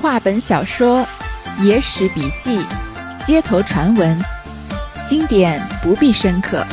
[0.00, 1.04] 话本小说、
[1.60, 2.64] 野史笔记、
[3.26, 4.16] 街头传闻，
[5.08, 6.64] 经典不必深刻。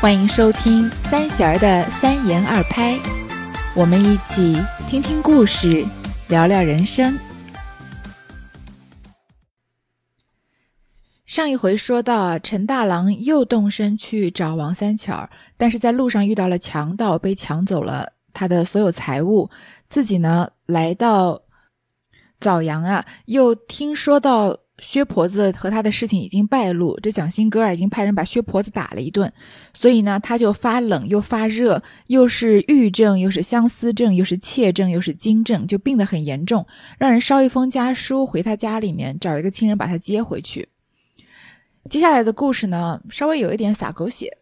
[0.00, 2.98] 欢迎收听三弦儿的三言二拍，
[3.76, 5.86] 我们一起听听故事，
[6.28, 7.18] 聊聊人生。
[11.26, 15.28] 上一回说到，陈大郎又动身去找王三巧儿，
[15.58, 19.50] 但是在路上遇到了强盗，被抢走了他的所有财物。
[19.90, 21.41] 自己呢，来到
[22.42, 24.58] 枣阳啊，又听说到。
[24.78, 29.32] 薛婆子和他的事情已经败露，这蒋新哥啊已经派人把薛婆子打了一顿，
[29.72, 36.66] 所以呢他就发冷又发热，又是郁症，又是相思症，又是怯症，又是惊症，就病得很严重，
[36.98, 40.68] 让人捎一封家书回他家里面，找一个亲人把他接回去。
[41.88, 44.38] 接下来的故事呢，稍微有一点洒狗血，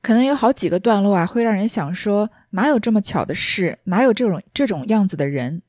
[0.00, 5.62] 可能有好几个段落啊，会让人想说哪有这么巧的事，哪有这种这种样子的人。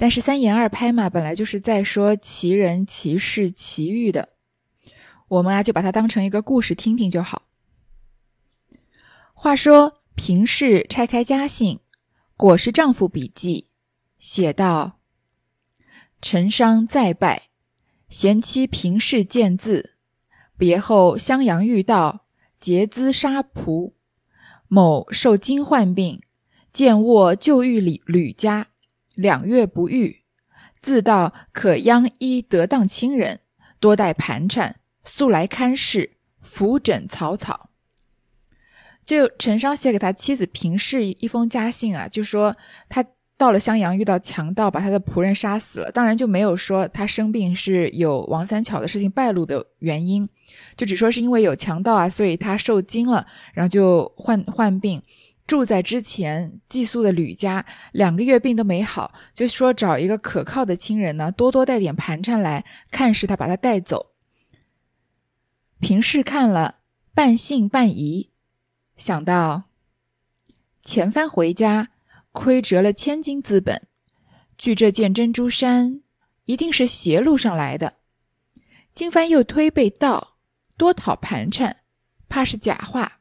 [0.00, 4.30] 但是三言二拍嘛，本来就是在说奇人奇事奇遇的，
[5.28, 7.42] 我们啊就把它当成一个故事听听就好。
[9.34, 11.80] 话说平氏拆开家信，
[12.38, 13.66] 果是丈夫笔记，
[14.18, 15.00] 写道
[16.22, 17.50] ：“陈商再拜，
[18.08, 19.96] 贤妻平氏见字，
[20.56, 22.24] 别后襄阳遇道，
[22.58, 23.92] 结资杀仆。
[24.66, 26.22] 某受惊患病，
[26.72, 28.68] 见卧旧狱里吕家。”
[29.14, 30.22] 两月不愈，
[30.80, 33.40] 自道可央医得当亲人，
[33.78, 37.70] 多带盘缠，速来看视，扶诊草草。
[39.04, 42.56] 就陈商写给他妻子平氏一封家信啊，就说
[42.88, 43.04] 他
[43.36, 45.90] 到了襄阳遇到强盗，把他的仆人杀死了。
[45.90, 50.28] 当然就没有说他生病是有王三巧的事情败露的原因，
[50.76, 55.02] 就只说是因为有强盗啊，所以他受惊了，然后就患患病。
[55.50, 64.12] 住在之前寄宿的吕家，两个月病都没好，就说找一个可靠的亲人呢，多多带点盘缠来看视他，把他带走。
[65.80, 66.76] 平氏看了，
[67.14, 68.30] 半信半疑，
[68.96, 69.64] 想到
[70.84, 71.88] 前番回家
[72.30, 73.88] 亏折了千金资本，
[74.56, 76.00] 据这件珍珠衫，
[76.44, 77.94] 一定是邪路上来的。
[78.94, 80.36] 今番又推被盗，
[80.76, 81.78] 多讨盘缠，
[82.28, 83.18] 怕是假话。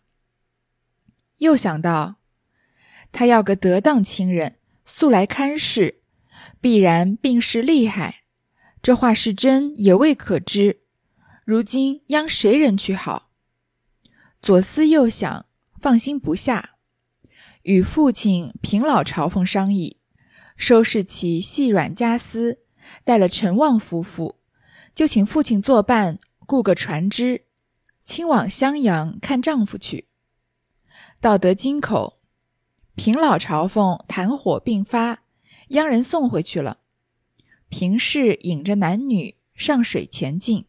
[1.37, 2.18] 又想到。
[3.11, 6.01] 他要个得当亲人，速来看事，
[6.61, 8.23] 必然病势厉害。
[8.81, 10.81] 这话是真，也未可知。
[11.43, 13.31] 如今央谁人去好？
[14.41, 15.47] 左思右想，
[15.81, 16.75] 放心不下，
[17.63, 19.97] 与父亲平老朝奉商议，
[20.55, 22.59] 收拾起细软家私，
[23.03, 24.37] 带了陈旺夫妇，
[24.95, 27.45] 就请父亲作伴，雇个船只，
[28.05, 30.07] 亲往襄阳看丈夫去。
[31.19, 32.18] 到得京口。
[32.99, 35.19] 平老朝奉，痰火并发，
[35.69, 36.79] 央人送回去了。
[37.69, 40.65] 平氏引着男女上水前进。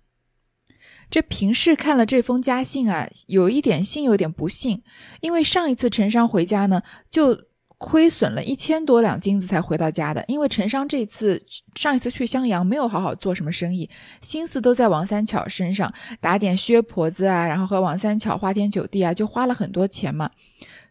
[1.10, 4.84] 这平氏看了这封家信啊，有一点信，有点不信，
[5.20, 6.80] 因为上一次陈商回家呢，
[7.10, 7.36] 就
[7.78, 10.24] 亏损了一千多两金子才回到家的。
[10.28, 13.90] 因为陈商这次上一次去襄阳，没有好好做什么生意，
[14.20, 20.30] 心思都在王三巧身上，打点薛婆子啊，然后和王三巧花天酒地啊，就花了很多钱嘛。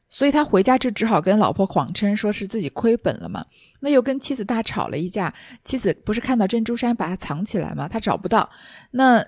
[0.09, 3.45] 所以他回家就只好跟老婆谎称说是自己亏本了嘛，
[3.79, 5.33] 那又跟妻子大吵了一架。
[5.63, 7.87] 妻子不是看到珍珠衫把它藏起来吗？
[7.87, 8.49] 他找不到。
[8.91, 9.23] 那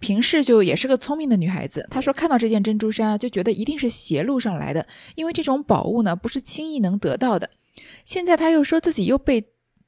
[0.00, 7.48] 平氏就也是个聪明的女孩子，她说看到这件珍珠衫啊，就觉得一定是邪路上来的，因为这种宝物呢不是轻易能得到的。
[8.04, 9.42] 现在她又说自己又被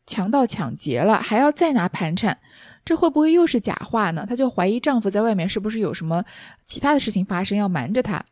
[0.06, 2.38] 强盗抢劫了，还要再拿盘缠，
[2.84, 4.25] 这会不会又是假话呢？
[4.27, 6.25] 她就怀疑丈夫在外面是不是有什么
[6.65, 8.25] 其他的事情发生，要瞒着她。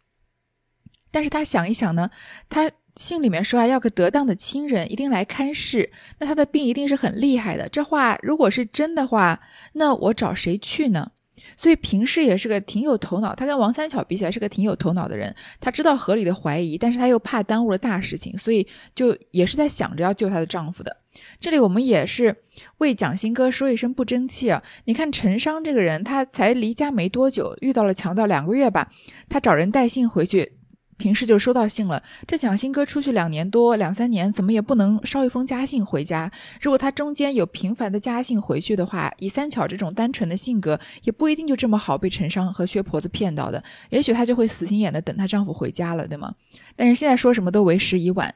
[1.14, 2.10] 但是他想一想呢，
[2.48, 5.88] 他信里面说啊，要个得当的亲人一定来看视，
[6.18, 7.68] 那他的病一定是很厉害的。
[7.68, 9.40] 这话如果是真的话，
[9.74, 11.12] 那我找谁去呢？
[11.56, 15.32] 所以平氏也是个挺有头脑，他跟王三巧比起来是个挺有头脑的人。
[15.60, 20.96] 他知道合理的怀疑，但是他又怕耽误了大事情，所以就也是在想着要救她的丈夫的。
[21.38, 22.34] 这里我们也是
[22.78, 24.60] 为蒋新哥说一声不争气啊！
[24.86, 28.90] 你看陈商这个人，他才离家没多久，遇到了强盗两个月吧，
[29.28, 30.53] 他找人带信回去。
[30.96, 36.30] 平时就收到信了，这蒋新哥出去两年多两三年，怎么也不能捎一封家信回家。
[36.60, 43.62] 如果他中间有频繁的家信回去的话，以三巧这种单纯的性格，也不一定就这么好被陈商和薛婆子骗到的。
[43.90, 46.34] 也许她就会死心眼的等她丈夫回家了，对吗？
[46.76, 48.34] 但是现在说什么都为时已晚。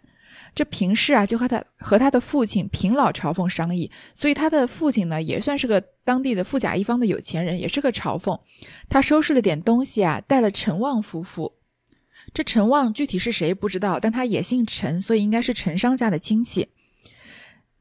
[0.54, 8.38] 这平氏啊，就和他和他的父亲平老朝奉商议，所以他的父亲呢，也算是个当地的富甲一方的有钱人，也是个朝奉。
[8.88, 11.52] 他收拾了点东西啊，带了陈旺夫妇。
[12.34, 16.68] 这陈旺具体是谁不知道，但他也姓陈，所以应该是陈商家的亲戚。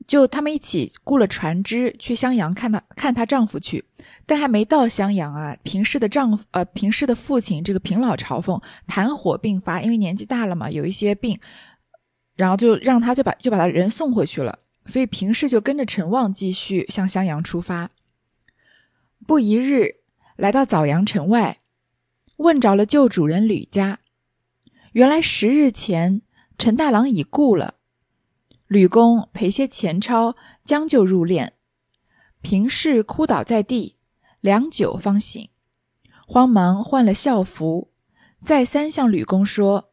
[0.08, 3.84] 就他们一起雇了船只去襄阳看她看她丈夫去，
[4.26, 11.38] 但还没到襄阳啊，平氏的丈夫呃平氏的父亲这个平老朝奉痰火并发，因为年纪大了嘛，有一些病，
[12.36, 17.90] 然后就让他就把就把他人送回去了，所以平氏就跟着陈旺继续向襄阳出发。
[19.26, 19.96] 不一日，
[20.38, 21.58] 来到枣阳城外，
[22.38, 24.00] 问着了旧主人吕家，
[24.98, 26.24] 原来十日前
[26.58, 27.76] 陈大郎已故了。
[28.66, 30.36] 吕公赔些钱钞，
[30.66, 31.52] 将就入殓。
[32.42, 33.98] 平氏哭倒在地，
[34.42, 35.50] 良久方醒，
[36.26, 37.92] 慌忙换了孝服，
[38.44, 39.92] 再三向吕公说：“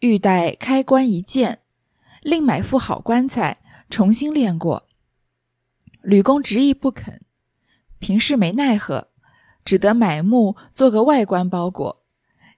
[0.00, 1.60] 欲待开棺一见，
[2.20, 4.86] 另买副好棺材，重新殓过。”
[6.04, 7.22] 吕公执意不肯，
[7.98, 9.08] 平氏没奈何，
[9.64, 12.01] 只得买木做个外棺包裹，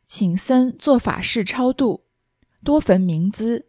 [0.06, 2.04] 请僧做法事超度，
[2.62, 3.66] 多焚冥资。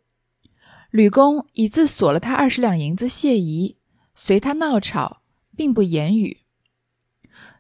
[0.92, 3.78] 吕公以自索了他二十两银子谢仪，
[4.16, 5.22] 随他闹吵，
[5.56, 6.38] 并不言语。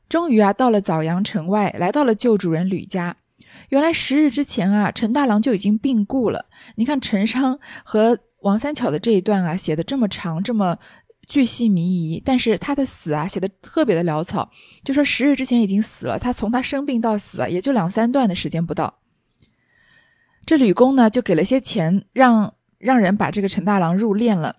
[0.08, 3.18] 终于啊，到了枣阳城外，来到了旧主人吕家。
[3.70, 6.46] 原来十日之前啊，陈大郎就已经病故了。
[6.76, 10.78] 你看陈商和王三巧的这一段啊，写的这么长，这么
[11.28, 14.50] 巨细靡遗，但是他的死啊，写的特别的潦草，
[14.84, 16.18] 就说十日之前已经死了。
[16.18, 19.00] 他从他生病到死啊，也就两三段的时间不到。
[20.46, 22.54] 这吕公呢，就给了些钱让。
[22.78, 24.58] 让人把这个陈大郎入殓了。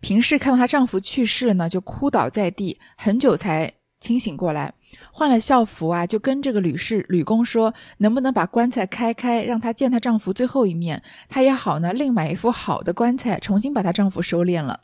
[0.00, 4.72] 平氏看到她丈夫去世了呢，就哭倒在地，很久才清醒过来。
[5.12, 11.00] 换了校服啊，就跟这个吕氏吕公说，能不能把棺材开开，让她见她丈夫最后一面。
[11.28, 14.80] 她也好呢，另买一副好的棺材，重新把她丈夫收殓了。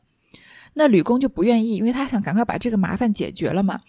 [0.75, 3.81] 那吕公就不愿意，因为他想赶快把这个麻烦解决了嘛。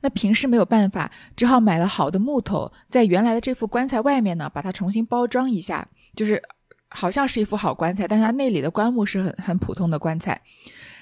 [0.00, 6.42] 那平时没有办法，只好买了好的木头，在原来的这副棺材外面呢，把它重新包装一下，就是。
[6.90, 10.40] 好像是一副好棺材，但它内里的棺木是很很普通的棺材。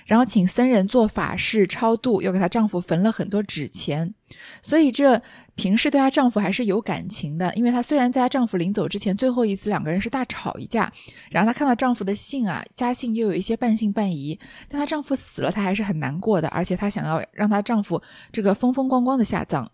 [0.07, 4.15] 然后请僧人做法事超度，又给她丈夫焚了很多纸钱。
[4.63, 5.21] 所以这
[5.55, 10.93] 平氏对她丈夫还是有感情的，因为她虽然在她丈夫临走之前最后一次两个人是大吵一架，
[11.31, 14.39] 然后她看到丈夫的信啊，家信又有一些半信半疑，
[14.69, 18.01] 但她丈夫死了，她还是很难过的，而且她想要让她丈夫
[18.31, 19.71] 这个风风光光的下葬。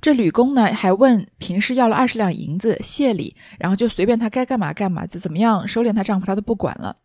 [0.00, 6.96] 这吕公呢，还问平氏要了二十两银子谢礼，然后就随便她该干嘛干嘛，就怎么样收敛她丈夫，她都不管了。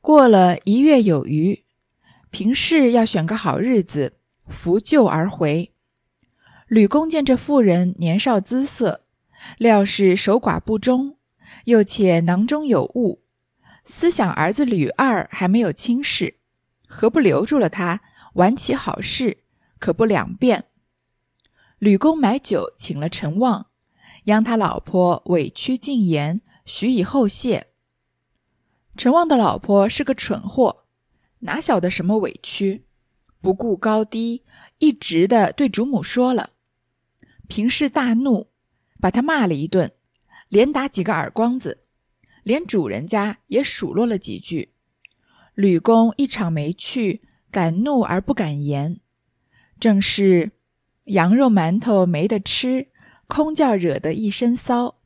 [0.00, 1.64] 过了一月有余，
[2.30, 4.14] 平氏要选个好日子
[4.46, 5.72] 扶柩而回。
[6.66, 9.04] 吕公见这妇人年少姿色，
[9.58, 11.16] 料是守寡不忠，
[11.64, 13.22] 又且囊中有物，
[13.84, 16.36] 思想儿子吕二还没有亲事，
[16.86, 18.00] 何不留住了他，
[18.34, 19.38] 玩起好事，
[19.78, 20.64] 可不两便？
[21.78, 23.66] 吕公买酒请了陈旺，
[24.24, 27.67] 央他老婆委屈进言，许以后谢。
[28.98, 30.84] 陈旺的老婆是个蠢货，
[31.38, 32.84] 哪晓得什么委屈，
[33.40, 34.42] 不顾高低，
[34.78, 36.50] 一直的对主母说了。
[37.46, 38.48] 平氏大怒，
[39.00, 39.92] 把他骂了一顿，
[40.48, 41.84] 连打几个耳光子，
[42.42, 44.72] 连主人家也数落了几句。
[45.54, 47.22] 吕公一场没去，
[47.52, 48.98] 敢怒而不敢言，
[49.78, 50.50] 正是。
[51.04, 52.88] 羊肉馒头没得吃，
[53.28, 54.97] 空叫惹得一身骚。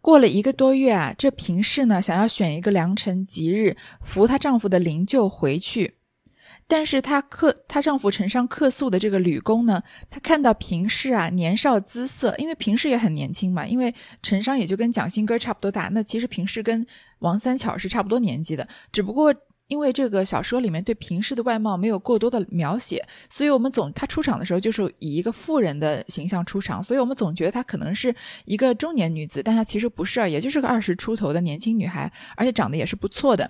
[0.00, 5.94] 过了一个多月啊，这平氏呢想要选一个良辰吉日扶她丈夫的灵柩回去，
[6.66, 16.86] 但是她客她丈夫陈商客宿的这个吕公呢，他看到平氏啊年少姿色，因为平氏也很年轻嘛，因为陈商也就跟蒋兴哥差不多大，那其实平氏跟
[17.18, 19.34] 王三巧是差不多年纪的，只不过。
[19.70, 28.12] 因为这个小说里面对平氏的外貌没有过多的描写，所以我们总她出场的时候就是以一个妇人的形象出场，所以我们总觉得她可能是
[28.46, 33.48] 一个中年女子，但她其实不是，也就是个二十出头的年轻女孩，而且长得也是不错的。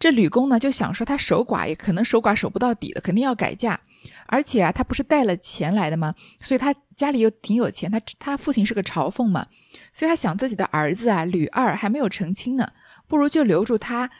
[0.00, 3.78] 这吕公呢就想说，她守寡也可能守寡守不到底的，肯定要改嫁，
[4.26, 6.12] 而且啊，她不是带了钱来的吗？
[6.40, 9.46] 所以她家里又挺有钱，她她父亲是个朝奉嘛，
[9.92, 12.66] 所以她想自己的儿子啊吕二还没有成亲呢，
[13.06, 14.10] 不如就留住他。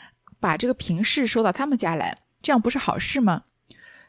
[0.40, 3.44] 把这个平氏收到他们家来，这样不是好事吗？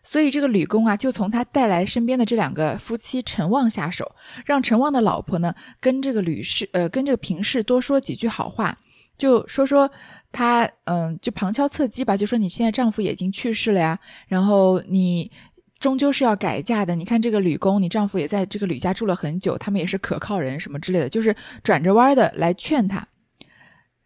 [0.03, 8.75] 所以这个吕公啊，就从他带来身边的这两个夫妻陈旺下手，让陈旺的老婆呢跟这个吕氏，呃，跟这个平氏多说几句好话，
[9.15, 9.91] 就说说
[10.31, 15.31] 他，嗯，就旁敲侧击吧，就说你现在丈夫已经去世了呀，然后你
[15.79, 16.95] 终究是要改嫁的。
[16.95, 23.07] 你看这个吕公，你丈夫也在这个吕家住了很久，他们也是可靠人，什么之类的，就是转着弯的来劝他。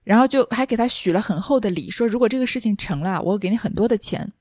[0.06, 4.32] 然后就还给他许了很厚的礼，说如果这个事情成了，我给你很多的钱。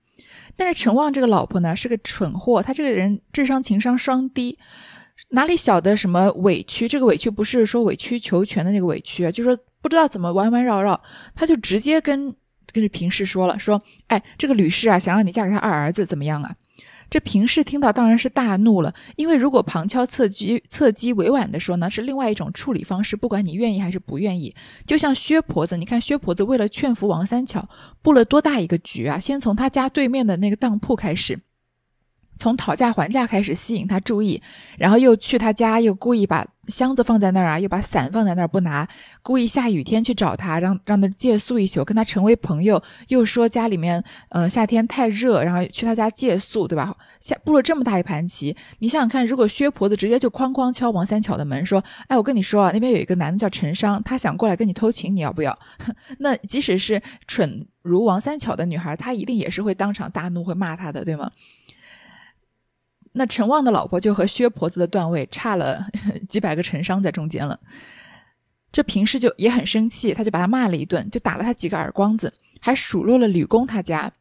[0.54, 4.56] 但是陈旺这个老婆呢是个蠢货，他这个人智商情商双低，
[5.30, 6.86] 哪里晓得什么委屈？
[6.86, 11.00] 这个委屈不是说委曲求全的那个委屈啊，就说不知道怎么弯弯绕绕，
[11.34, 12.32] 他就直接跟
[12.72, 16.54] 跟着平氏说了，说，哎，这个吕氏啊，想让你嫁给他二儿子，怎么样啊？
[17.10, 24.54] 这平氏听到当然是大怒了，因为如果旁敲侧击、侧击委婉的说呢，是另外一种处理方式，不管你愿意还是不愿意。
[24.86, 27.68] 就像薛婆子，你看薛婆子为了劝服王三巧，
[28.02, 29.18] 布了多大一个局啊！
[29.18, 31.38] 先从他家对面的那个当铺开始。
[32.36, 34.42] 从讨价还价开始吸引他注意，
[34.76, 38.88] 然后又去他家，又故意把箱子放在那儿啊，又把伞放在那儿不拿，
[39.22, 46.94] 故意下雨天去找他，让让他借宿一宿，跟他成为朋友，又说家里面呃夏天太热，然后去他家借宿，对吧？
[47.20, 55.58] 下布了这么大一盘棋，你想想看，如果薛婆子直接就哐哐敲王三巧的门，说，哎，我跟你说啊，那边有一个男的叫陈商，他想过来跟你偷情，你要不要？
[56.18, 61.30] 那即使是蠢如王三巧的女孩，她一定也是会当场大怒，会骂他的，对吗？
[63.16, 65.86] 那陈旺的老婆就和薛婆子的段位差了
[66.28, 67.58] 几百个陈商在中间了，
[68.72, 74.12] 这平时就也很生气，他就把他骂了一顿，就打了他几个耳光子，还数落了吕公他家。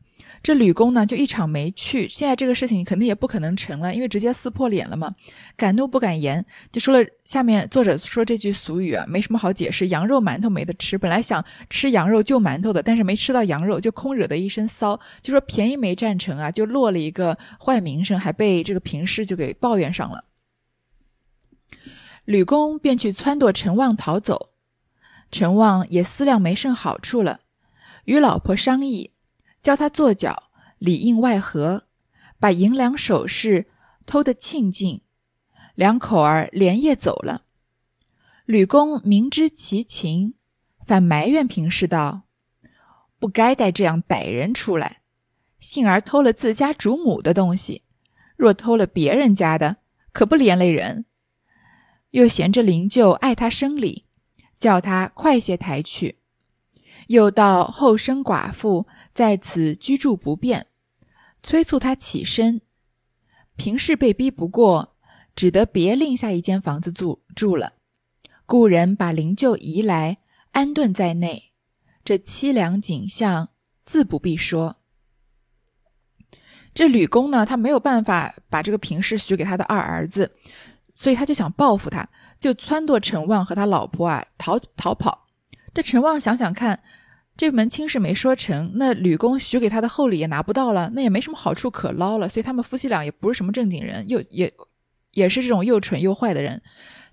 [0.43, 2.09] 这吕公呢，就一场没去。
[2.09, 5.15] 现在这个事情肯定也不可能成了，因为直接撕破脸了嘛。
[5.55, 9.87] 敢怒不敢言，就说了下面作者说这句俗语啊，没什么好解释。
[9.87, 14.99] 羊肉馒头没得吃，本来想吃羊肉就馒头的，但是没吃到羊肉，就空惹得一身骚。
[15.21, 20.25] 就说便宜没占成啊，就落了一个坏名声，还被这个平氏就给抱怨上了。
[22.25, 24.49] 吕公便去撺掇陈旺逃走，
[25.31, 27.39] 陈旺也思量没甚好处了，
[28.03, 29.12] 与老婆商议。
[29.63, 31.87] 教他做脚，里应外合，
[32.37, 33.67] 把银两首饰
[34.05, 35.01] 偷得沁尽，
[35.73, 37.43] 两口儿连夜走了。
[38.45, 40.33] 吕公明知其情，
[40.85, 42.23] 反埋怨平氏道
[43.17, 44.99] ：“不该带这样歹人出来，
[45.61, 47.83] 幸而偷了自家主母的东西，
[48.35, 49.77] 若偷了别人家的，
[50.11, 51.05] 可不连累人。”
[52.11, 54.03] 又嫌着灵柩爱他生理，
[54.59, 56.19] 叫他快些抬去。
[57.07, 58.85] 又到后生寡妇。
[59.13, 60.65] 在此居住不便，
[61.43, 62.61] 催促他起身。
[63.55, 64.95] 平氏被逼不过，
[65.35, 67.73] 只得别另下一间房子住住了。
[68.47, 70.17] 故人把灵柩移来，
[70.51, 71.51] 安顿在内。
[72.03, 73.49] 这凄凉景象，
[73.85, 74.77] 自不必说。
[76.73, 80.31] 这吕公呢，他没有办法把这个平氏许给他的二儿子，
[80.95, 85.27] 所以他就想报复他，就撺掇陈旺和他老婆啊逃逃跑。
[85.71, 86.81] 这陈旺想想看。
[87.35, 94.53] 这门亲事没说成，那吕公许给他的厚礼也拿不到了，那也没什么好处可捞了，所以他们夫妻俩也不是什么正经人，又也
[95.13, 96.61] 也是这种又蠢又坏的人，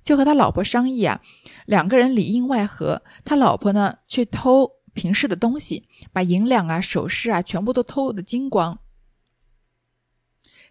[0.04, 1.22] 就和他老婆商议啊，
[1.64, 8.78] 两个人里应外合，他老婆呢去偷平氏的东西，把银两啊、首饰啊全部都偷的精光。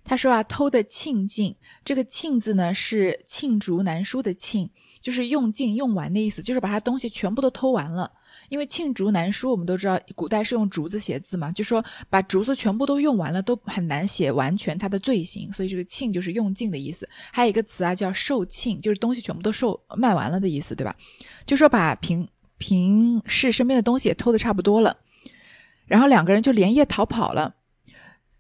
[0.04, 4.70] 他说啊，偷的罄尽，这个罄字呢是罄竹难书的罄，
[5.02, 8.12] 就是用尽用完的意思，就是把他东西全部都偷完了。
[8.50, 17.08] 因为罄竹难书，我们都知道古代是用竹子写字嘛，就说把竹子全部都用完了，都很难写完全他的罪行，所以这个罄就是用尽的意思。
[17.32, 20.96] 还有一个词啊，叫售罄，就是东西全部都售卖完了的意思，对吧？
[21.46, 22.28] 就说把平
[22.58, 24.98] 平氏身边的东西也偷的差不多了，
[25.86, 27.56] 然后两个人就连夜逃跑了。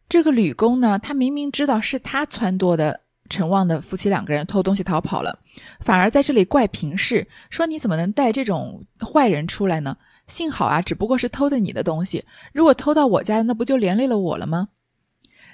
[0.09, 3.01] 这个吕公呢，他明明知道是他撺掇的。
[3.29, 5.39] 陈旺的夫妻两个人偷东西逃跑了，
[5.79, 9.95] 反而在这里怪平氏，说你怎么能带这种坏人出来呢？
[10.27, 14.69] 幸好啊，只不过是偷的你的东西，如果偷到我家，那不就连累了我了吗？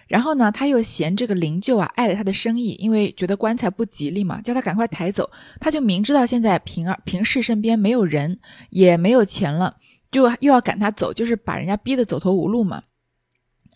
[0.07, 5.29] 然后呢，他又嫌这个灵柩啊碍了他的生意，因为觉得棺材不吉利嘛，叫他赶快抬走。
[5.59, 8.39] 他就明知道现在平儿平氏身边没有人，
[8.69, 9.77] 也没有钱了，
[10.11, 12.83] 就又要赶他走，就是把人家逼得走投无路嘛。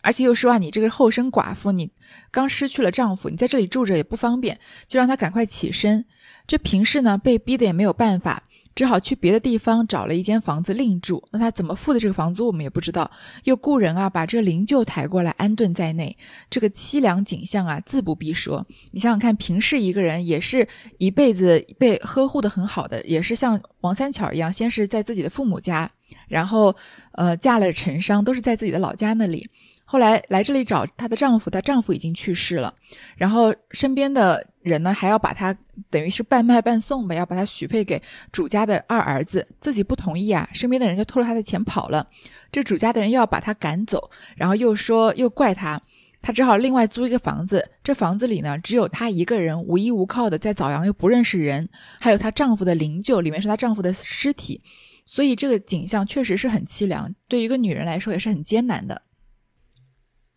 [0.02, 1.90] 而且又说啊，你这个后生寡妇，你
[2.30, 6.04] 刚失去了丈夫，你在这里住着也不方便，就让他赶快起身。
[6.46, 8.42] 这平氏呢，被逼的也没有办法，
[8.74, 11.22] 只好去别的地方找了一间房子另住。
[11.30, 13.08] 那他怎么付的这个房租，我们也不知道。
[13.44, 16.16] 又雇人啊，把这灵柩抬过来安顿在内。
[16.48, 18.66] 这个凄凉景象啊，自不必说。
[18.90, 20.66] 你想想看，平氏一个人也是
[20.98, 25.88] 一辈子被呵护的很好的，也是像王三巧一样，先是在自己的父母家，
[26.26, 26.74] 然后
[27.12, 29.48] 呃嫁了陈商，都是在自己的老家那里。
[29.90, 32.72] 后来来这里找她的丈夫，她丈夫已经去世了，
[33.16, 35.52] 然后身边的人呢还要把她
[35.90, 42.06] 等于是半卖半送吧，要把她许配给主家的二儿子，自己不同意啊，身边的人就偷了她的钱跑了，
[42.52, 45.82] 这主家的人又要把她赶走，然后又说又怪她，
[46.22, 51.68] 她只好另外租一个房子，这房子里呢只有她一个人无依无靠的在枣阳又不认识人，
[51.98, 54.62] 还有她丈夫的灵柩，里面是她丈夫的尸体，
[55.04, 59.02] 所以这个景象确实是很凄凉，对于一个女人来说也是很艰难的。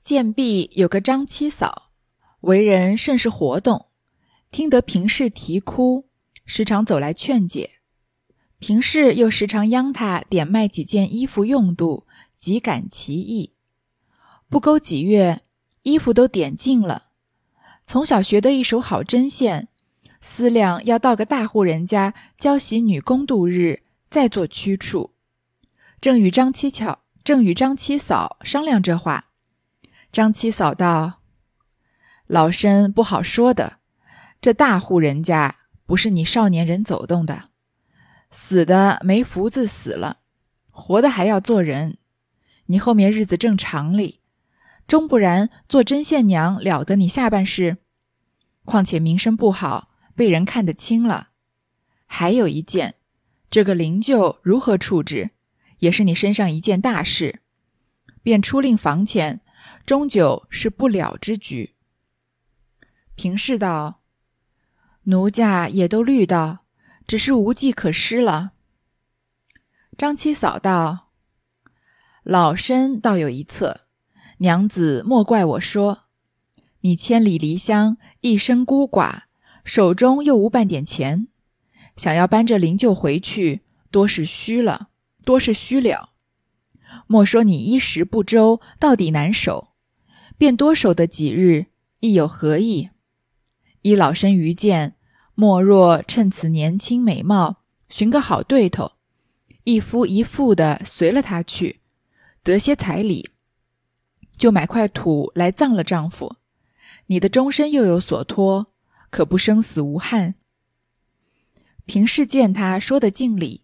[0.04, 1.92] 贱婢有个张七嫂，
[2.42, 3.86] 为人甚是活动。
[4.52, 6.10] 听得平氏啼哭，
[6.46, 7.80] 时常走来劝解。
[8.60, 12.06] 平氏又时常央他点卖几件衣服用度，
[12.38, 13.54] 极感其意。
[14.50, 15.42] 不够几月，
[15.84, 17.08] 衣服都点尽了。
[17.88, 19.70] 从小学得一手好针线，
[20.20, 25.12] 思量要到个大户人家教习女工度日，再做屈处。
[26.02, 29.30] 正与张七巧，正与张七嫂商量这话。
[30.14, 31.22] 张七嫂道
[32.28, 33.80] ：“老身不好说的，
[34.40, 35.56] 这大户人家
[35.88, 37.50] 不是你少年人走动的，
[38.30, 40.20] 死的没福子死了，
[40.70, 41.98] 活的还要做人。
[42.68, 44.20] 你后面日子正常里。”
[44.86, 47.78] 终不然，做针线娘了得你下半世。
[48.66, 51.30] 况且名声不好，被人看得清了。
[52.06, 52.96] 还有一件，
[53.50, 55.32] 这个灵柩如何处置，
[55.80, 57.40] 也是你身上一件大事。
[58.22, 59.40] 便出令房前，
[59.86, 61.76] 终究是不了之举。
[63.16, 64.02] 平氏道
[65.04, 66.66] ：“奴家也都虑到，
[67.06, 68.54] 只是无计可施了。”
[69.98, 71.12] 张七嫂道
[72.24, 73.82] ：“老身倒有一策。”
[74.40, 76.06] 娘子莫怪我说，
[76.82, 79.24] 你千里离乡，一生孤寡，
[79.64, 81.28] 手中又无半点钱，
[81.96, 84.90] 想要搬着灵柩回去，多是虚了，
[85.24, 86.14] 多是虚了。
[87.08, 89.73] 莫说你衣食不周，到底难守，
[90.38, 91.68] 便多守的几日，
[92.00, 92.90] 亦有何意？
[93.82, 94.96] 依老身愚见，
[95.36, 98.94] 莫若趁此年轻美貌，寻个好对头，
[99.64, 101.82] 一夫一妇的随了他去，
[102.44, 103.30] 得些彩礼。
[104.36, 106.38] 就买块土来葬了丈夫，
[107.06, 108.68] 你的终身又有所托，
[109.10, 110.36] 可不生死无憾。
[111.86, 113.64] 平氏见他说的敬礼，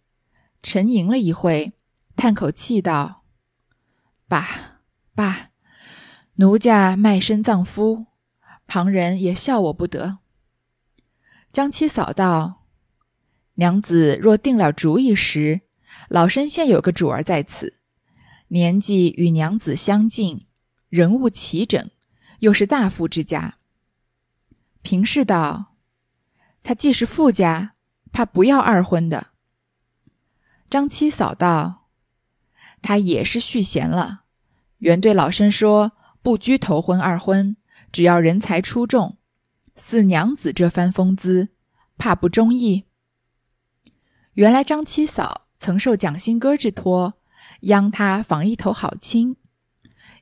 [0.61, 1.73] 沉吟了一会，
[2.15, 3.23] 叹口气道
[4.27, 4.81] ：“罢
[5.15, 5.48] 罢，
[6.39, 8.05] 奴家卖身葬夫，
[8.65, 10.19] 旁人也笑我不得。”
[11.51, 12.63] 张七嫂道
[13.55, 15.59] ：“娘子若定了主意时，
[16.07, 17.81] 老身现有个主儿在此，
[18.47, 20.45] 年纪与娘子相近。”
[20.87, 21.91] 人物齐整，
[22.39, 23.57] 又是大富之家。
[24.81, 25.75] 平氏道
[26.63, 27.73] ：“他既是富家，
[28.13, 29.27] 怕不要二婚的。”
[30.69, 31.89] 张七嫂道
[32.81, 34.21] ：“他也是续弦了，
[34.77, 37.55] 原对老身说，不拘头婚二婚，
[37.91, 39.17] 只要人才出众。
[39.75, 41.49] 似娘子这番风姿，
[41.97, 42.85] 怕不中意。”
[44.33, 47.15] 原来张七嫂曾受蒋新歌之托，
[47.61, 49.37] 央他访一头好亲。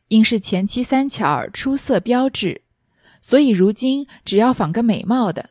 [0.07, 2.63] 因是前妻三巧儿出色标致，
[3.21, 5.49] 所以如今只要访个美貌的。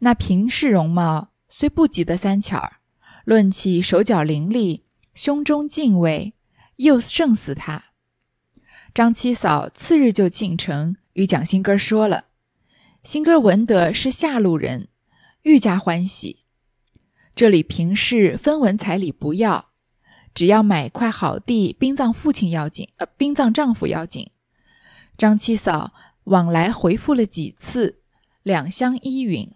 [0.00, 2.80] 那平氏容貌虽不及得三巧儿，
[3.24, 4.82] 论起手脚伶俐、
[5.14, 6.34] 胸中敬畏，
[6.76, 7.84] 又胜似他。
[8.96, 12.24] 张七嫂次日就进城与蒋新根说了，
[13.04, 14.88] 新根闻得是下路人，
[15.42, 16.38] 愈加欢喜。
[17.34, 19.66] 这里平氏分文彩礼不要。
[20.32, 24.30] 只要买块好地，殡葬父亲要紧，呃，殡葬丈夫要紧。
[25.18, 25.92] 张七嫂
[26.24, 27.98] 往来回复了几次，
[28.42, 29.52] 两相依允。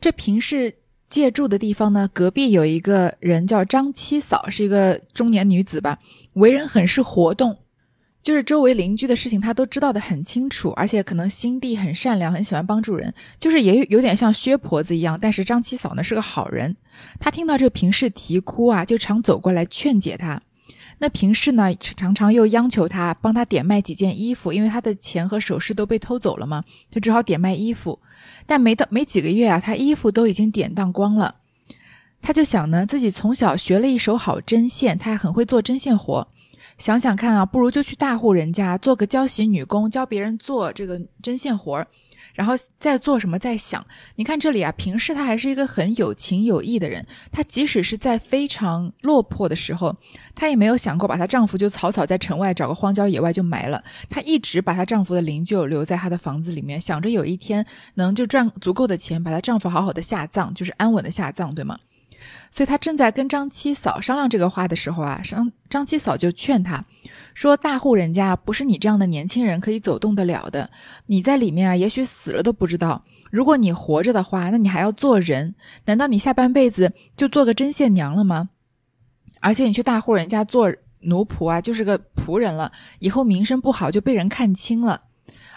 [0.00, 0.76] 这平氏
[1.10, 5.98] 借住的地方呢，隔壁有一个人叫张七嫂，是一个中年女子吧，
[6.32, 7.58] 为人很是活动。
[8.28, 15.18] 就是周围邻居的事情，他都知道的很清楚，而且可能心地很善良，很喜欢帮助人，就是也有点像薛婆子一样。
[15.18, 16.76] 但是张七嫂呢是个好人，
[17.18, 20.42] 她听到这个平氏啼哭啊，就常走过来劝解她。
[20.98, 27.98] 那平氏呢常常又央求她帮她点卖几件衣服，因为她的钱和首饰都被偷走了嘛，就只好点卖衣服。
[28.44, 31.36] 但没到没几个月啊，她衣服都已经典当光了。
[32.20, 36.28] 她就想呢，自己从小学了一手好针线，她还很会做针线活。
[36.78, 41.86] 想想看啊，不如就去大户人家做个教习女工，教别人做这个针线活儿，
[42.34, 43.84] 然后再做什么再想。
[44.14, 47.04] 你看这里啊，平时她还是一个很有情有义的人。
[47.32, 49.94] 她即使是在非常落魄的时候，
[50.36, 53.82] 她也没有想过把她丈夫就草草在城外找个荒郊野外就埋了。
[54.08, 61.76] 她一直把她丈夫的灵柩留在她的房子里面，想着有一天能就赚足够的钱，把她丈夫好好的下葬，就是安稳的下葬，对吗？
[62.50, 66.84] 所以他正在跟张七嫂商量这个话的时候啊，张张七嫂就劝他
[67.34, 70.70] 说：“大户人家不是你这样的年轻人可以走动得了的。
[71.06, 73.04] 你在里面啊，也许死了都不知道。
[73.30, 75.54] 如果你活着的话，那你还要做人？
[75.84, 78.48] 难道你下半辈子就做个针线娘了吗？
[79.40, 85.02] 而且你去大户人家做奴仆啊，就是个仆人了，以后名声不好就被人看清了。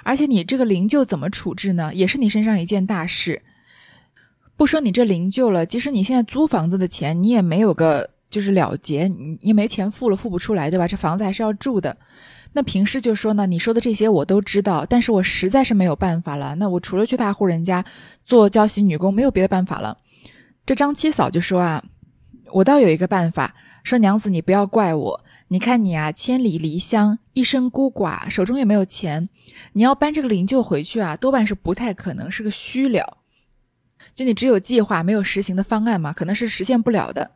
[0.03, 1.93] 而且你这个灵柩怎么处置呢？
[1.93, 3.41] 也是你身上一件大事。”
[4.61, 10.87] 不说你这灵柩了，即使你现在租房子的钱，你也没有个就是了结，你你没钱付了，付不出来，对吧？
[10.87, 11.97] 这房子还是要住的。
[12.53, 16.53] 那平时就说呢，你说的这些我都知道，但是我实在是没有办法了。
[16.59, 17.83] 那我除了去大户人家
[18.23, 19.97] 做教习女工，没有别的办法了。
[20.63, 21.83] 这张七嫂就说啊，
[22.51, 29.27] 我倒有一个办法，说娘子你不要怪我，你看你啊，千里离乡，一生孤寡，手中也没有钱，
[29.73, 33.17] 你要搬这个灵柩回去啊，多半是不太可能，是个虚了。
[34.13, 37.31] 就你只有计划，没有实行的方案嘛，可能是实现不了的。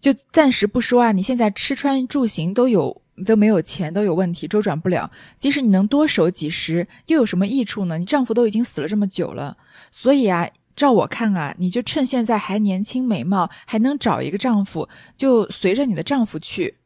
[0.00, 5.10] 就暂时不说啊，你现在吃穿住行都有都没有钱，都有问题，周转不了。
[5.40, 7.98] 即使你能多守几时，又有什么益处呢？
[7.98, 9.56] 你丈夫都已经死了这么久了，
[9.90, 16.76] 所以啊，照我看啊，你就趁现在还年轻美貌，还能找一个丈夫，就随着你的丈夫去，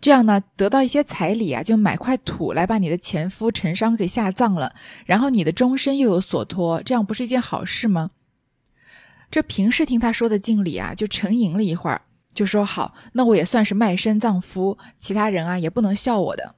[0.00, 4.74] 这样呢，得到一些彩礼啊，就买块土来把你的前夫陈商给下葬了，
[5.06, 8.10] 然后你的终身又有所托，这样不是一件好事吗？
[9.34, 12.02] 这平氏听他说的敬礼啊，就沉吟了一会儿。
[12.32, 16.54] 就说好，那我也算是卖身葬夫，其他人啊也不能笑我的。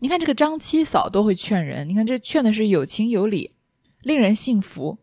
[0.00, 3.52] 你看这个张七嫂多会劝人，你看这劝的是有情有理，
[4.02, 4.98] 令人信服。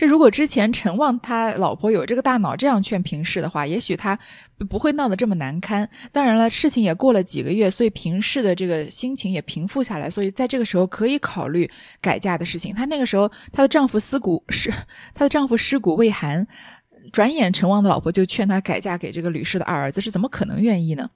[0.00, 4.18] 这如果之前陈旺他老婆有这个大脑这样劝平氏的话，也许他
[4.66, 5.86] 不会闹得这么难堪。
[6.10, 12.74] 当然了，事情也过了几个月，所以平氏的这个心情也平复下来，所以在这个时候可以考虑改嫁的事情。
[12.74, 14.70] 她那个时候，她的丈夫尸骨是
[15.12, 16.46] 她的丈夫尸骨未寒。
[17.12, 21.10] 转眼，陈旺的老婆就劝他改嫁给这个吕氏的二儿子，是怎么可能愿意呢？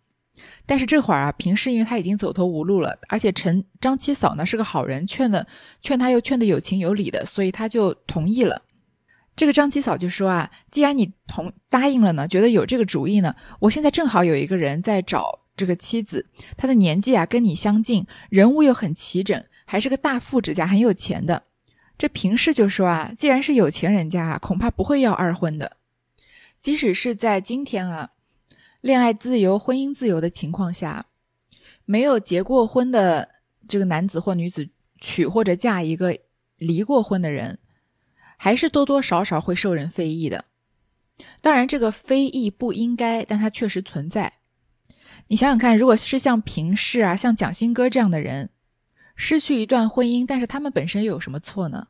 [0.66, 5.47] 但是这会儿啊，平氏因为他已经走投无路了，而且陈张七嫂呢是个好人，劝的
[5.81, 8.61] 劝他又劝的有情有理的，所以他就同意了。
[9.37, 21.42] 这个张七嫂就说啊，既然你同答应了呢，觉得有这个主意呢，我现在正好有一个人在找这个妻子，他的年纪啊跟你相近，人物又很齐整，还是个大富之家，很有钱的。
[21.97, 25.77] 这平氏就说啊，既然是有钱人家，恐怕不会要二婚的。
[26.61, 28.11] 即使是在今天啊，
[28.81, 31.07] 恋爱自由、婚姻自由的情况下，
[31.85, 33.29] 没有结过婚的
[33.68, 34.68] 这个男子或女子
[35.01, 36.16] 娶或者嫁一个
[36.57, 37.59] 离过婚的人，
[38.37, 40.44] 还是多多少少会受人非议的。
[41.40, 44.33] 当然，这个非议不应该，但它确实存在。
[45.29, 48.51] 你想想看，如果是像平氏啊、像蒋新歌这样的人，
[49.16, 51.88] 失去一段婚姻，但是他们本身又有什么错呢？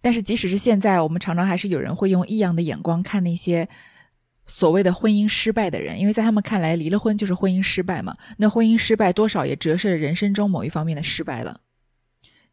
[0.00, 3.68] 但是，即使是现在，我们常常还是有人会用异样的眼光看那些
[4.46, 8.16] 所谓的婚姻失败的人，因为在他们看来，离了婚就是婚姻失败嘛。
[8.38, 11.60] 那婚姻失败多少也折射人生中某一方面的失败了。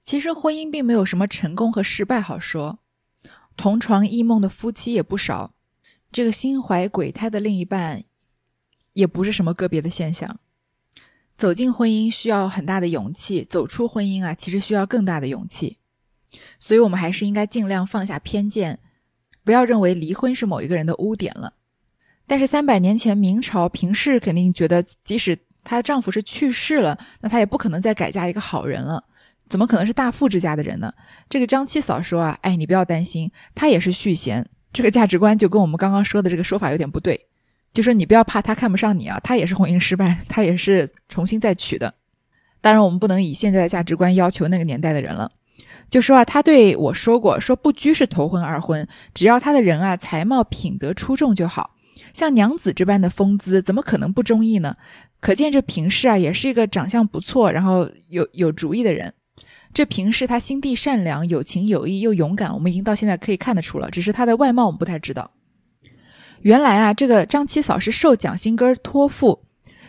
[0.04, 2.80] 其实，婚姻并没有什么成功和失败好说，
[3.56, 5.54] 同床异梦的夫妻也不少，
[6.12, 8.04] 这个心怀鬼胎的另一半
[8.94, 10.40] 也不是什么个别的现象。
[11.36, 15.78] 走进婚姻需要很大的勇气，走出婚姻啊，其实需要更大的勇气。
[16.60, 18.80] 所以，我们还是应该尽量放下偏见，
[19.44, 21.54] 不要认为离婚是某一个人的污点了。
[22.26, 29.04] 但是，三百年前明朝平氏肯定觉得，即使她的丈夫是去世了，那她也不可能再改嫁一个好人了。
[29.54, 30.92] 怎么可能是大富之家的人呢？
[31.30, 34.44] 这个张七嫂说啊，哎，你不要担心，她也是续弦。
[34.72, 37.28] 这个价值观就跟我们刚刚说的这个说法有点不对。
[37.72, 41.94] 就说你不要怕他看不上你啊，他也是婚姻失败，他也是重新再娶的。
[42.62, 45.32] 当然，我们不能以现在的价值观要求那个年代的人了。
[45.88, 51.76] 就说啊，他对我说过，说不拘是头婚二婚，只要他的人啊才貌品德出众就好，
[52.12, 54.76] 像娘子这般的风姿，怎么可能不中意呢？
[55.20, 59.14] 可见这平氏啊，也是一个长相不错，然后有有主意的人。
[59.74, 63.90] 这平氏他心地善良，有情有义，又勇敢，我们已经到现在可以看得出了。
[63.90, 65.32] 只是他的外貌我们不太知道。
[66.42, 69.42] 原来啊，这个张七嫂是受蒋新哥托付，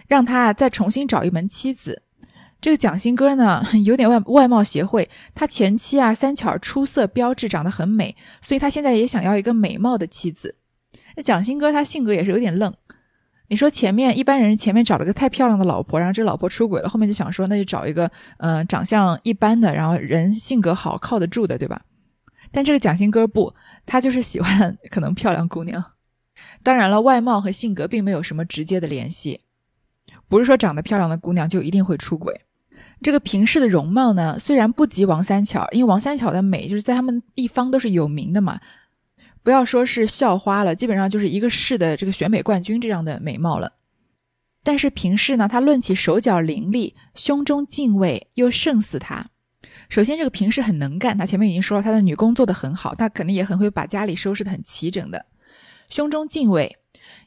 [0.08, 2.02] 让他再重新找一门妻子。
[2.60, 5.10] 这个蒋新哥呢， 有点外外貌协会。
[5.34, 10.56] 他前妻啊，三巧出色标致，长得很美，所以他现在也想要一个美貌的妻子。
[11.16, 12.72] 那蒋新哥他性格也是有点愣。
[13.54, 21.80] 你说前面一般人前面找了个太漂亮的老婆，然后这老婆出轨了，后面就想说那就找一个呃长相一般的，然后人性格好靠得住的，对吧？
[22.50, 23.54] 但这个蒋新哥不，
[23.86, 25.84] 他就是喜欢可能漂亮姑娘。
[26.64, 29.42] 当然了，外貌和性格并没有什么直接的联系，
[30.28, 32.40] 不是说长得漂亮的姑娘就一定会出轨。
[33.02, 38.58] 这个平氏的容貌呢，虽然不及王三巧，因为王三巧的美就是在他们一方都是有名的嘛，
[39.44, 43.74] 不要说是校花了，基本上就是一个市的这个选美冠军这样的美貌了。
[44.64, 49.30] 但是平氏呢，她论起手脚伶俐，胸中敬畏又胜似她。
[49.88, 55.26] 首先，这个平氏很能干，她前面已经说了，她的女工做得很好，她肯定也很会把家里收拾得很齐整的。
[55.88, 56.76] 胸中敬畏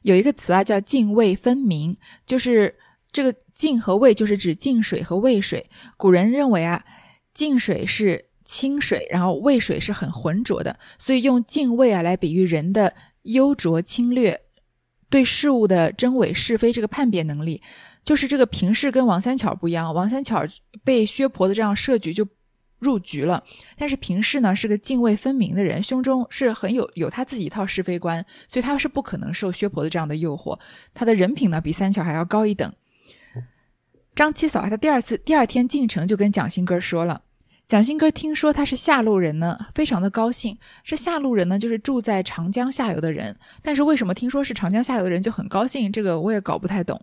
[0.01, 2.75] 有一个词啊，叫敬畏分明，就是
[3.12, 3.34] 这个。
[3.58, 5.67] 敬和畏就是指泾水和渭水。
[5.97, 6.86] 古人认为啊，
[7.34, 14.39] 泾水是清水，然后渭水是很浑浊的，所以用泾渭啊来比喻人的幽浊清略，
[15.10, 17.62] 对事物的真伪是非这个判别能力。
[18.05, 20.41] 就是这个平氏跟王三巧不一样，王三巧
[20.86, 22.25] 被薛婆子这样设局就
[22.79, 23.43] 入局了，
[23.75, 30.57] 但是平氏呢是个泾渭分明的人，胸中是很有有他自己一套是非观，所以他是不可能受薛婆子这样的诱惑。
[30.93, 32.73] 他的人品呢比三巧还要高一等。
[34.15, 37.21] 张七嫂她第二次第二天进城就跟蒋新哥说了。
[37.67, 40.58] 蒋新哥听说他是下路人呢，非常的高兴。
[40.86, 43.36] 这下路人呢，就是住在长江下游的人。
[43.62, 45.91] 但是为什么听说是长江下游的人就很高兴？
[45.91, 47.01] 这个我也搞不太懂。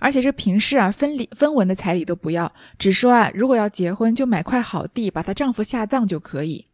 [0.00, 6.66] 而且这平氏啊，分礼分文的彩礼都不要，只说啊，如果要结婚，就买块好地，把她丈夫下葬就可以。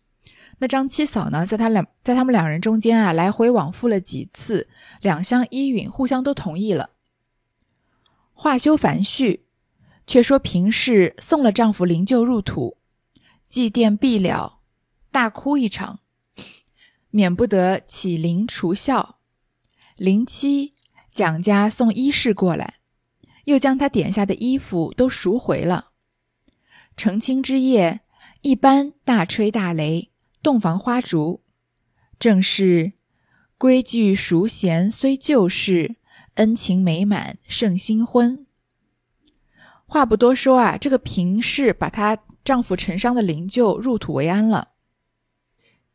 [0.61, 4.67] 那张七嫂呢，在他两在他们两人中间啊，来回往复了几次，
[5.03, 6.89] 两相依允，互相都同意了。
[8.33, 9.45] 话休繁叙，
[10.07, 12.79] 却说平氏送了丈夫灵柩入土。
[13.55, 14.59] 祭奠毕了，
[15.13, 16.01] 大哭一场，
[17.11, 19.21] 免不得起灵除孝。
[19.95, 20.75] 临期，
[21.15, 22.81] 蒋家送衣饰过来，
[23.45, 25.93] 又将他点下的衣服都赎回了。
[26.97, 28.01] 成亲之夜，
[28.41, 30.09] 一般大吹大擂，
[30.43, 31.45] 洞房花烛，
[32.19, 32.95] 正是
[33.57, 35.95] 规矩熟贤虽旧事，
[36.35, 38.45] 恩情美满胜新婚。
[39.87, 42.19] 话不多说啊，这个平氏把他。
[42.45, 44.69] 丈夫陈商的灵柩入土为安了。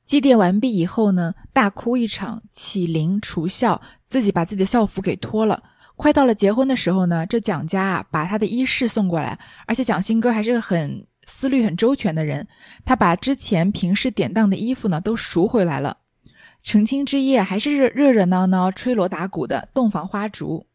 [0.06, 5.62] 祭奠完毕以后呢，大哭一场，起灵除孝，自己把自己的孝服给脱了。
[5.96, 12.48] 快到了结婚的时候呢，这蒋家啊，把他的衣饰送过来，而且蒋新哥还是个很思虑很周全的人，
[12.84, 15.98] 他把之前平时典当的衣服呢都赎回来了。
[16.64, 20.66] 成亲之夜还是热热热闹闹，吹锣打鼓的，洞房花烛。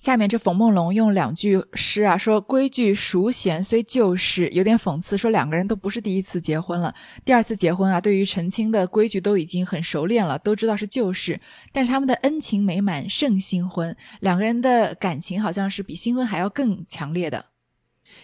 [0.00, 11.38] 下面这冯梦龙用两句诗啊，说规矩熟娴虽旧事，有点讽刺，说两个人都不是第一次结婚了，第二次结婚啊，对于成亲的规矩都已经很熟练了，都知道是旧事，
[11.70, 17.44] 但是他们的恩情美满胜新婚，两个人的感情好像是比新婚还要更强烈的，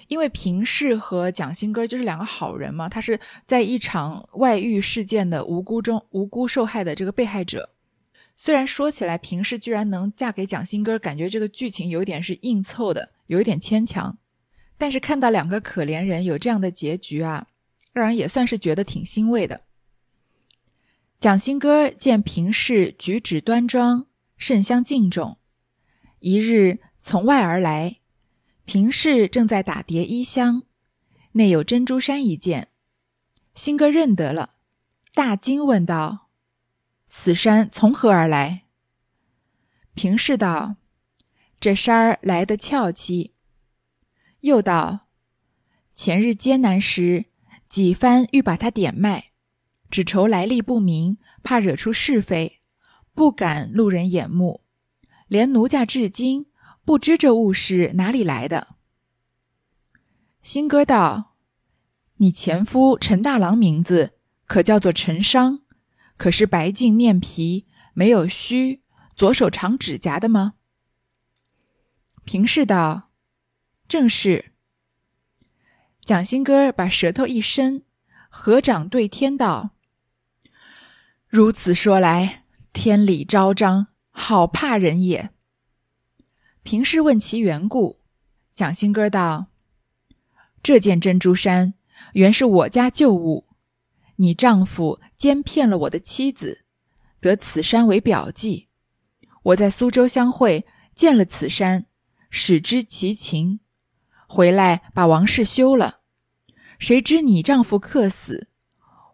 [0.09, 7.69] 因为平氏和蒋新歌就是两个好人嘛，他是在一场外遇事件的无辜中无辜受害的这个被害者。
[8.37, 14.19] 虽然说起来，平氏居然能嫁给蒋新哥，感觉这个剧情有点是硬凑的，有一点牵强。
[14.77, 17.47] 但是看到两个可怜人有这样的结局啊，
[17.93, 19.63] 让人也算是觉得挺欣慰的。
[21.19, 25.39] 蒋新哥见平氏举止端庄，甚相敬重。
[26.19, 27.97] 一日从外而来，
[28.67, 30.65] 平氏正在打叠衣箱，
[31.33, 32.69] 内有珍珠衫一件。
[33.55, 34.57] 新哥认得了，
[35.15, 36.26] 大惊问道。
[37.09, 38.65] 此山从何而来？
[39.95, 40.77] 平氏道
[41.59, 43.35] ：“这山儿来的俏气。”
[44.41, 45.07] 又道
[45.95, 47.27] ：“前日艰难时，
[47.69, 49.31] 几番欲把它点卖，
[49.89, 52.61] 只愁来历不明，怕惹出是非，
[53.15, 54.63] 不敢路人眼目，
[55.29, 56.47] 连奴家至今
[56.85, 58.77] 不知这物是哪里来的。”
[60.43, 61.37] 新哥道
[62.19, 65.63] ：“你前夫陈大郎名字可叫做陈商？”
[66.17, 68.83] 可是白净面皮，没有须，
[69.15, 70.55] 左手长指甲的吗？
[72.25, 73.11] 平氏道
[73.87, 74.53] ：“正是。”
[76.05, 77.83] 蒋新哥把舌头一伸，
[78.29, 79.71] 合掌对天道
[81.29, 85.31] ：“如此说来，天理昭彰，好怕人也。”
[86.63, 88.01] 平氏问其缘故，
[88.55, 89.47] 蒋新哥道
[90.63, 91.75] ：“这件珍珠衫
[92.15, 93.47] 原是我家旧物。”
[94.19, 96.65] 你丈夫奸骗了我的妻子，
[97.21, 98.69] 得此山为表记。
[99.43, 101.87] 我在苏州相会，见了此山，
[102.31, 103.61] 始知其情。
[104.29, 106.01] 回来把王氏休了，
[106.79, 108.49] 谁知你丈夫客死。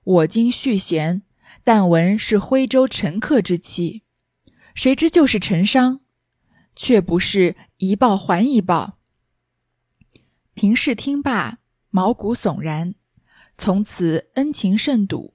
[0.05, 1.23] 我今续弦，
[1.63, 4.03] 但闻是徽州陈客之妻，
[4.75, 6.01] 谁知就是陈商，
[6.75, 8.99] 却不是一报还一报。
[10.55, 11.59] 平氏听罢，
[11.91, 12.95] 毛骨悚然。
[13.59, 15.35] 从此恩情甚笃，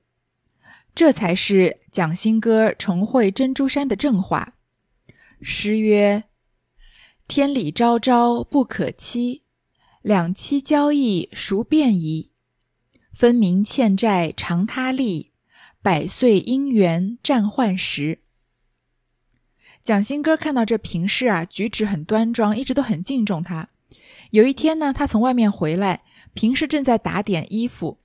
[0.98, 4.56] 这才是蒋新歌重会珍珠山的正话。
[5.40, 6.24] 诗曰
[7.30, 9.44] ：“天理昭昭不可欺，
[10.02, 12.32] 两妻交易孰便宜？
[13.14, 15.34] 分明欠债偿他利，
[15.84, 18.22] 百岁姻缘暂换时。”
[19.86, 23.70] 蒋新歌看到这平氏啊，举止很端庄，一直都很敬重他。
[24.32, 26.02] 有一天呢，他从外面回来，
[26.34, 28.00] 平氏正在打点衣服。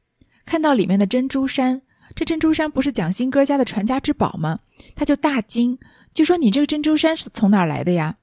[0.45, 1.81] 看到里面的珍珠衫，
[2.15, 4.61] 这珍珠衫不是蒋新哥家的传家之宝吗？
[4.95, 5.79] 他就大惊，
[6.13, 8.17] 就说：“你这个珍珠衫是从哪儿来的呀？”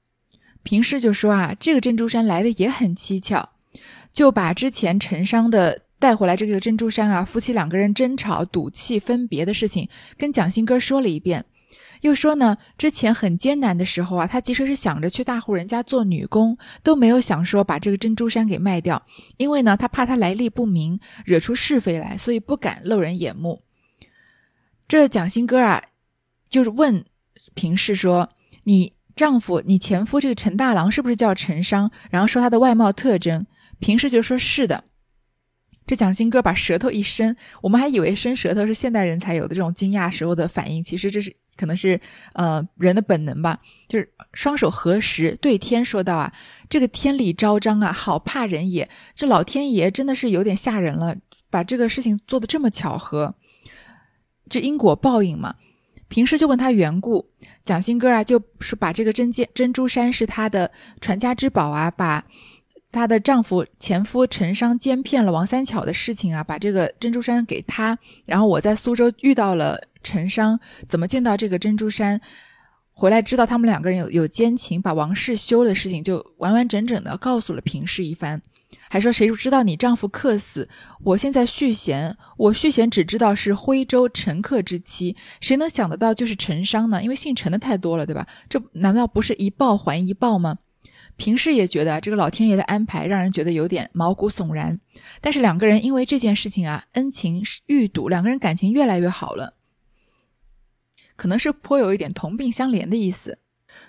[0.62, 3.48] 平氏就说：“啊，这个珍珠衫来的也很蹊跷，
[4.12, 11.44] 就把之前陈商的带回来这个珍珠衫啊，夫妻两个人争吵、赌气、分别的事情，跟蒋新哥说了一遍。”
[12.02, 19.02] 又说呢，之前很艰难的时候啊，他其实是想着去大户人家做女工，都没有想说把这个珍珠衫给卖掉，
[19.36, 23.60] 因为呢，他怕他来历不明，惹出是非来，所以不敢露人眼目。
[24.90, 25.84] 这蒋新哥啊，
[26.48, 27.04] 就是问
[27.54, 28.28] 平氏说
[28.66, 31.92] ：“你丈夫，你前夫这个陈大郎是不是叫陈商？
[32.10, 33.46] 然后说他的外貌特征，
[33.78, 34.82] 平氏就说是的。
[35.86, 42.00] 这蒋新哥把舌头一伸，我们还以为伸舌头是现代人才有的这种惊讶时候的反应，其实这是可能是
[42.32, 43.60] 呃人的本能吧。
[43.86, 46.32] 就是双手合十，对天说道啊，
[46.68, 48.90] 这个天理昭彰啊，好怕人也。
[49.14, 51.16] 这老天爷真的是有点吓人了，
[51.48, 53.36] 把这个事情做的这么巧合，
[54.50, 55.54] 这因果报应嘛。
[56.08, 57.30] 平时就问他缘故，
[57.64, 62.26] 蒋新哥啊就是把这个珍剑珍珠山是他的传家之宝啊，把。
[62.92, 67.96] 她的丈夫前夫陈商奸骗了王三巧的事情啊，把这个珍珠山给他。
[68.26, 70.58] 然后我在苏州遇到了陈商，
[70.88, 72.20] 怎么见到这个珍珠山？
[72.92, 78.42] 回来知道他们两个人有有奸情，把王氏休的事情就完完整整的告诉了平氏一番，
[78.92, 80.68] 还说谁知道你丈夫客死？
[81.04, 87.00] 我现在续弦，我续弦只知道是徽州陈客之妻，谁能想得到就是陈商呢？
[87.00, 88.26] 因为姓陈的太多了，对吧？
[88.48, 90.58] 这难道不是一报还一报吗？
[91.16, 94.80] 平时也觉得这个老天爷的安排让人觉得有点毛骨悚然，
[95.20, 99.54] 但是两个人因为这件事情啊，恩情愈笃，两个人感情越来越好了，
[101.14, 103.38] 可能是颇有一点同病相怜的意思。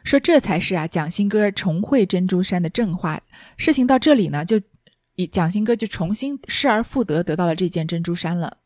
[0.04, 3.22] 说这才是啊，蒋新哥重会珍珠山的正话。
[3.58, 4.60] 事情到这里呢，就
[5.16, 8.58] 以蒋新哥就重新失而复得，得到了这件珍珠衫了。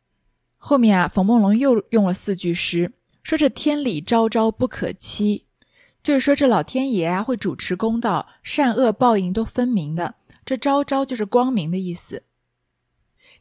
[0.58, 2.92] 后面啊，冯梦龙又用了四句诗，
[3.24, 5.46] 说这天理昭昭不可欺。
[6.02, 10.16] 就是说，这老天爷啊会主持公道，善恶报应都分明的。
[10.46, 12.22] 这昭昭就是光明的意思。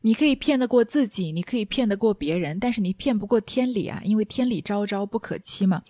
[0.01, 5.83] 你可以骗得过自己，你可以骗得过别人，但是你骗不过天理啊，因为天理昭昭不可欺嘛。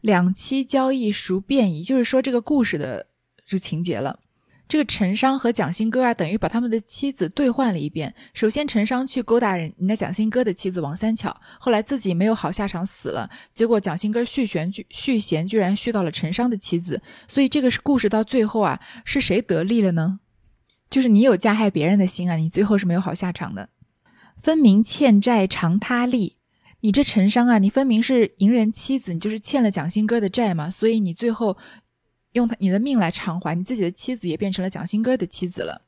[0.00, 1.82] 两妻交易孰便宜？
[1.82, 3.06] 就是说这个故事的
[3.44, 4.20] 这情节了。
[4.68, 8.14] 这个陈商和蒋新哥啊，等于把他们的妻子兑换了一遍。
[8.34, 13.30] 首先，陈商去勾搭人人家蒋新哥的妻子王三巧，后来自己没有好下场死了。
[13.54, 17.00] 结果蒋新哥续弦续弦，居然续到了陈商的妻子。
[17.26, 20.20] 所以这个是故事到最后啊，是谁得利了呢？
[20.90, 23.70] 就是你有加害别人的心啊，你最后是没有好下场的。
[24.36, 26.36] 分明欠债偿他利，
[26.80, 31.56] 你这陈商啊，你分明是淫人妻子，你就是欠了蒋新哥的债嘛，所以你最后。
[32.32, 35.82] 用他你的命来偿还，你自己的妻子也变成了蒋新哥的妻子了。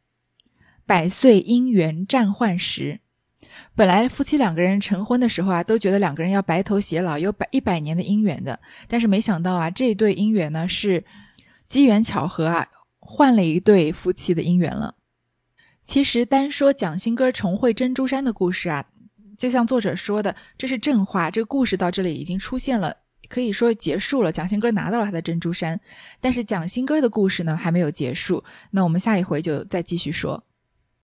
[0.86, 3.00] 百岁姻缘暂换时，
[3.74, 8.58] 本来夫妻两个人成婚的时候啊，都觉得两个人要白头偕老，有百一百年的姻缘的。
[8.88, 11.04] 但是没想到啊，这对姻缘呢是
[11.68, 12.66] 机缘巧合啊，
[12.98, 14.96] 换了一对夫妻的姻缘了。
[15.84, 18.84] 其实单说蒋新哥重会珍珠山的故事啊，
[19.38, 22.96] 就像作者说的，这是正话，这个故事到这里已经出现了。
[23.30, 25.80] 可以说结束了，蒋兴哥拿到了他的珍珠衫，
[26.20, 30.44] 但是蒋兴哥的故事呢还没有结束，那我们下一回就再继续说。